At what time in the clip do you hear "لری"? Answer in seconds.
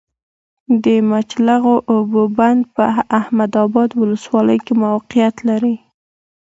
5.47-5.75